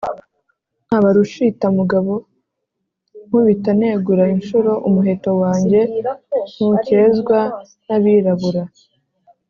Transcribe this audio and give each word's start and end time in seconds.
nkaba 0.85 1.09
rushitamugabo, 1.17 2.13
nkubita 3.27 3.71
negura 3.81 4.23
inshuro, 4.35 4.71
umuheto 4.87 5.31
wanjye 5.41 5.79
ntukezwa 6.57 7.39
n’abirabura. 7.87 8.63